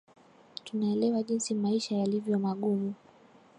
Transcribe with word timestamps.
tunaelewa 0.63 1.23
jinsi 1.23 1.53
maisha 1.53 1.95
yalivyo 1.95 2.39
magumu 2.39 2.93